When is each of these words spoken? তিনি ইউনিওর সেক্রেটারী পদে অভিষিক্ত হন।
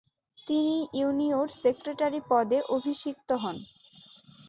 তিনি 0.47 0.75
ইউনিওর 0.93 1.47
সেক্রেটারী 1.61 2.19
পদে 2.29 2.59
অভিষিক্ত 2.75 3.29
হন। 3.43 3.57